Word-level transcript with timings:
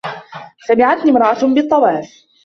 سَمِعَتْنِي 0.67 1.11
امْرَأَةٌ 1.11 1.43
بِالطَّوَافِ 1.47 2.13